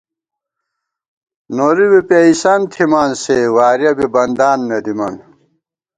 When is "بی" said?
1.91-2.01, 3.97-4.07